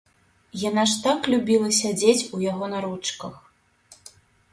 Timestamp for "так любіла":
1.03-1.69